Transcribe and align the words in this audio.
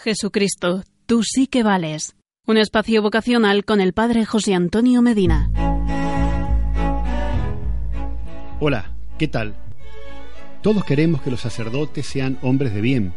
Jesucristo, 0.00 0.84
tú 1.06 1.24
sí 1.24 1.48
que 1.48 1.64
vales. 1.64 2.14
Un 2.46 2.56
espacio 2.56 3.02
vocacional 3.02 3.64
con 3.64 3.80
el 3.80 3.92
Padre 3.92 4.24
José 4.24 4.54
Antonio 4.54 5.02
Medina. 5.02 5.50
Hola, 8.60 8.94
¿qué 9.18 9.26
tal? 9.26 9.56
Todos 10.62 10.84
queremos 10.84 11.20
que 11.20 11.32
los 11.32 11.40
sacerdotes 11.40 12.06
sean 12.06 12.38
hombres 12.42 12.72
de 12.74 12.80
bien, 12.80 13.12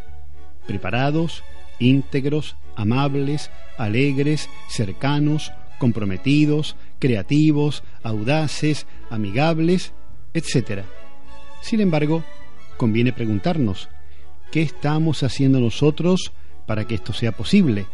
preparados, 0.66 1.44
íntegros, 1.78 2.56
amables, 2.76 3.52
alegres, 3.78 4.50
cercanos, 4.68 5.52
comprometidos, 5.78 6.76
creativos, 6.98 7.84
audaces, 8.02 8.88
amigables, 9.12 9.94
etc. 10.34 10.82
Sin 11.62 11.80
embargo, 11.80 12.24
conviene 12.78 13.14
preguntarnos, 13.14 13.88
¿qué 14.52 14.64
estamos 14.64 15.22
haciendo 15.22 15.60
nosotros 15.60 16.32
para 16.72 16.88
que 16.88 16.96
esto 16.96 17.12
sea 17.12 17.34
posible? 17.34 17.86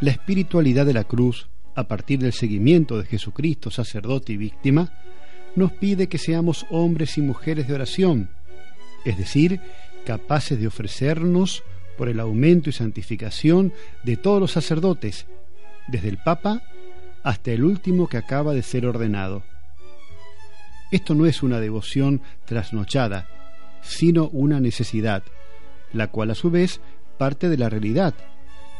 La 0.00 0.10
espiritualidad 0.10 0.86
de 0.86 0.94
la 0.94 1.04
cruz, 1.04 1.50
a 1.74 1.86
partir 1.86 2.18
del 2.18 2.32
seguimiento 2.32 2.96
de 2.96 3.04
Jesucristo, 3.04 3.70
sacerdote 3.70 4.32
y 4.32 4.38
víctima, 4.38 4.90
nos 5.54 5.70
pide 5.72 6.08
que 6.08 6.16
seamos 6.16 6.64
hombres 6.70 7.18
y 7.18 7.20
mujeres 7.20 7.68
de 7.68 7.74
oración, 7.74 8.30
es 9.04 9.18
decir, 9.18 9.60
capaces 10.06 10.58
de 10.58 10.66
ofrecernos 10.66 11.62
por 11.98 12.08
el 12.08 12.20
aumento 12.20 12.70
y 12.70 12.72
santificación 12.72 13.74
de 14.02 14.16
todos 14.16 14.40
los 14.40 14.52
sacerdotes, 14.52 15.26
desde 15.88 16.08
el 16.08 16.16
Papa 16.16 16.62
hasta 17.22 17.50
el 17.50 17.64
último 17.64 18.08
que 18.08 18.16
acaba 18.16 18.54
de 18.54 18.62
ser 18.62 18.86
ordenado. 18.86 19.42
Esto 20.90 21.14
no 21.14 21.26
es 21.26 21.42
una 21.42 21.60
devoción 21.60 22.22
trasnochada, 22.46 23.28
sino 23.82 24.30
una 24.30 24.58
necesidad, 24.58 25.22
la 25.92 26.08
cual 26.08 26.30
a 26.30 26.34
su 26.34 26.50
vez 26.50 26.80
parte 27.16 27.48
de 27.48 27.58
la 27.58 27.68
realidad, 27.68 28.14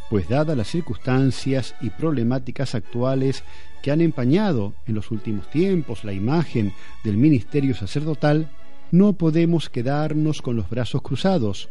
pues 0.09 0.29
dadas 0.29 0.57
las 0.57 0.69
circunstancias 0.69 1.75
y 1.81 1.91
problemáticas 1.91 2.75
actuales 2.75 3.43
que 3.83 3.91
han 3.91 4.01
empañado 4.01 4.75
en 4.87 4.95
los 4.95 5.11
últimos 5.11 5.51
tiempos 5.51 6.05
la 6.05 6.13
imagen 6.13 6.73
del 7.05 7.17
ministerio 7.17 7.75
sacerdotal, 7.75 8.51
no 8.91 9.15
podemos 9.15 9.69
quedarnos 9.69 10.43
con 10.43 10.57
los 10.57 10.71
brazos 10.71 11.03
cruzados, 11.03 11.69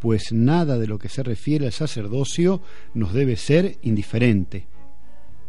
pues 0.00 0.32
nada 0.32 0.78
de 0.78 0.86
lo 0.86 0.98
que 0.98 1.08
se 1.08 1.22
refiere 1.22 1.66
al 1.66 1.72
sacerdocio 1.72 2.60
nos 2.94 3.12
debe 3.12 3.36
ser 3.36 3.76
indiferente. 3.82 4.66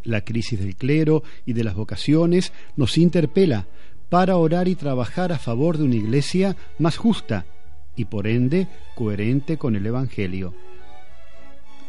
La 0.02 0.22
crisis 0.22 0.58
del 0.58 0.76
clero 0.76 1.22
y 1.44 1.52
de 1.52 1.64
las 1.64 1.74
vocaciones 1.74 2.52
nos 2.76 2.98
interpela 2.98 3.66
para 4.08 4.36
orar 4.36 4.68
y 4.68 4.74
trabajar 4.74 5.32
a 5.32 5.38
favor 5.38 5.76
de 5.76 5.84
una 5.84 5.96
iglesia 5.96 6.56
más 6.78 6.96
justa 6.96 7.44
y 7.98 8.04
por 8.04 8.28
ende 8.28 8.68
coherente 8.94 9.58
con 9.58 9.74
el 9.76 9.84
Evangelio. 9.84 10.54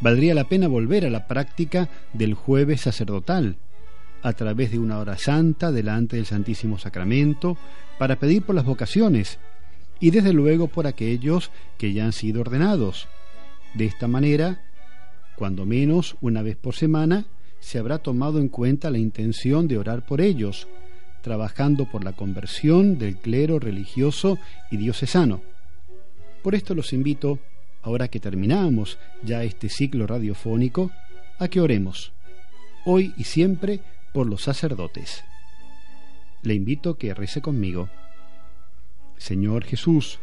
Valdría 0.01 0.33
la 0.33 0.45
pena 0.45 0.67
volver 0.67 1.05
a 1.05 1.09
la 1.09 1.27
práctica 1.27 1.87
del 2.13 2.33
jueves 2.33 2.81
sacerdotal, 2.81 3.57
a 4.23 4.33
través 4.33 4.71
de 4.71 4.79
una 4.79 4.97
hora 4.97 5.17
santa 5.17 5.71
delante 5.71 6.15
del 6.15 6.25
Santísimo 6.25 6.79
Sacramento, 6.79 7.57
para 7.99 8.17
pedir 8.17 8.43
por 8.43 8.55
las 8.55 8.65
vocaciones 8.65 9.37
y 9.99 10.09
desde 10.09 10.33
luego 10.33 10.67
por 10.67 10.87
aquellos 10.87 11.51
que 11.77 11.93
ya 11.93 12.05
han 12.05 12.13
sido 12.13 12.41
ordenados. 12.41 13.07
De 13.75 13.85
esta 13.85 14.07
manera, 14.07 14.63
cuando 15.35 15.65
menos 15.65 16.15
una 16.21 16.41
vez 16.41 16.55
por 16.55 16.75
semana, 16.75 17.25
se 17.59 17.77
habrá 17.77 17.99
tomado 17.99 18.39
en 18.39 18.47
cuenta 18.47 18.89
la 18.89 18.97
intención 18.97 19.67
de 19.67 19.77
orar 19.77 20.05
por 20.05 20.21
ellos, 20.21 20.67
trabajando 21.21 21.85
por 21.85 22.03
la 22.03 22.13
conversión 22.13 22.97
del 22.97 23.17
clero 23.17 23.59
religioso 23.59 24.39
y 24.71 24.77
diocesano. 24.77 25.41
Por 26.41 26.55
esto 26.55 26.73
los 26.73 26.93
invito, 26.93 27.39
ahora 27.81 28.07
que 28.07 28.19
terminamos 28.19 28.97
ya 29.23 29.43
este 29.43 29.69
ciclo 29.69 30.07
radiofónico, 30.07 30.91
a 31.37 31.47
que 31.47 31.61
oremos, 31.61 32.11
hoy 32.85 33.13
y 33.17 33.23
siempre, 33.23 33.79
por 34.13 34.27
los 34.27 34.43
sacerdotes. 34.43 35.23
Le 36.43 36.53
invito 36.53 36.91
a 36.91 36.97
que 36.97 37.13
rece 37.13 37.41
conmigo. 37.41 37.89
Señor 39.17 39.65
Jesús, 39.65 40.19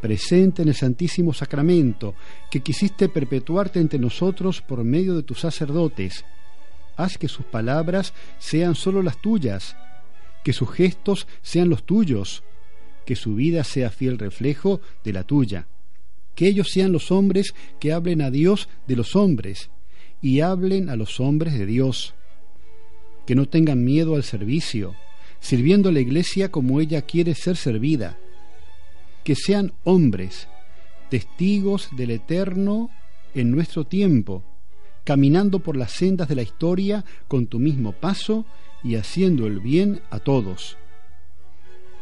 presente 0.00 0.62
en 0.62 0.68
el 0.68 0.74
Santísimo 0.74 1.32
Sacramento, 1.32 2.14
que 2.50 2.60
quisiste 2.60 3.08
perpetuarte 3.08 3.80
entre 3.80 3.98
nosotros 3.98 4.60
por 4.60 4.84
medio 4.84 5.16
de 5.16 5.22
tus 5.22 5.40
sacerdotes, 5.40 6.24
haz 6.96 7.16
que 7.16 7.28
sus 7.28 7.46
palabras 7.46 8.12
sean 8.38 8.74
sólo 8.74 9.02
las 9.02 9.18
tuyas, 9.18 9.76
que 10.44 10.52
sus 10.52 10.70
gestos 10.70 11.26
sean 11.42 11.68
los 11.68 11.84
tuyos, 11.84 12.42
que 13.08 13.16
su 13.16 13.36
vida 13.36 13.64
sea 13.64 13.88
fiel 13.88 14.18
reflejo 14.18 14.82
de 15.02 15.14
la 15.14 15.24
tuya, 15.24 15.66
que 16.34 16.46
ellos 16.46 16.68
sean 16.70 16.92
los 16.92 17.10
hombres 17.10 17.54
que 17.80 17.94
hablen 17.94 18.20
a 18.20 18.30
Dios 18.30 18.68
de 18.86 18.96
los 18.96 19.16
hombres 19.16 19.70
y 20.20 20.40
hablen 20.40 20.90
a 20.90 20.94
los 20.94 21.18
hombres 21.18 21.58
de 21.58 21.64
Dios, 21.64 22.14
que 23.24 23.34
no 23.34 23.46
tengan 23.46 23.82
miedo 23.82 24.14
al 24.14 24.24
servicio, 24.24 24.94
sirviendo 25.40 25.88
a 25.88 25.92
la 25.92 26.00
iglesia 26.00 26.50
como 26.50 26.82
ella 26.82 27.00
quiere 27.00 27.34
ser 27.34 27.56
servida, 27.56 28.18
que 29.24 29.34
sean 29.34 29.72
hombres, 29.84 30.46
testigos 31.08 31.88
del 31.96 32.10
eterno 32.10 32.90
en 33.34 33.50
nuestro 33.50 33.84
tiempo, 33.84 34.44
caminando 35.04 35.60
por 35.60 35.78
las 35.78 35.92
sendas 35.92 36.28
de 36.28 36.34
la 36.34 36.42
historia 36.42 37.06
con 37.26 37.46
tu 37.46 37.58
mismo 37.58 37.92
paso 37.92 38.44
y 38.84 38.96
haciendo 38.96 39.46
el 39.46 39.60
bien 39.60 40.02
a 40.10 40.18
todos. 40.18 40.76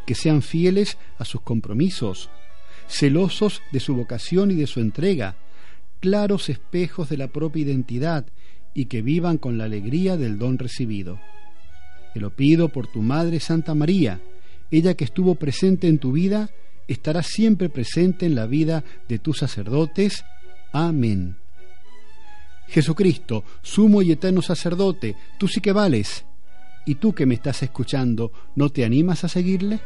Que 0.07 0.15
sean 0.15 0.41
fieles 0.41 0.97
a 1.19 1.25
sus 1.25 1.41
compromisos, 1.41 2.31
celosos 2.87 3.61
de 3.71 3.79
su 3.79 3.95
vocación 3.95 4.49
y 4.49 4.55
de 4.55 4.65
su 4.65 4.79
entrega, 4.79 5.35
claros 5.99 6.49
espejos 6.49 7.09
de 7.09 7.17
la 7.17 7.27
propia 7.27 7.61
identidad 7.61 8.25
y 8.73 8.85
que 8.85 9.01
vivan 9.01 9.37
con 9.37 9.57
la 9.57 9.65
alegría 9.65 10.17
del 10.17 10.39
don 10.39 10.57
recibido. 10.57 11.19
Te 12.13 12.19
lo 12.19 12.31
pido 12.31 12.69
por 12.69 12.87
tu 12.87 13.01
Madre 13.01 13.39
Santa 13.39 13.75
María, 13.75 14.21
ella 14.71 14.93
que 14.95 15.03
estuvo 15.03 15.35
presente 15.35 15.87
en 15.87 15.99
tu 15.99 16.11
vida, 16.11 16.49
estará 16.87 17.23
siempre 17.23 17.69
presente 17.69 18.25
en 18.25 18.35
la 18.35 18.47
vida 18.47 18.83
de 19.07 19.19
tus 19.19 19.39
sacerdotes. 19.39 20.23
Amén. 20.71 21.35
Jesucristo, 22.67 23.43
sumo 23.61 24.01
y 24.01 24.11
eterno 24.11 24.41
sacerdote, 24.41 25.15
tú 25.37 25.47
sí 25.47 25.61
que 25.61 25.71
vales. 25.71 26.25
¿Y 26.87 26.95
tú 26.95 27.13
que 27.13 27.25
me 27.25 27.35
estás 27.35 27.63
escuchando, 27.63 28.31
no 28.55 28.69
te 28.69 28.85
animas 28.85 29.25
a 29.25 29.27
seguirle? 29.27 29.81